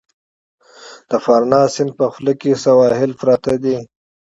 [1.09, 3.77] د پارانا سیند په خوله کې سواحل پراته دي.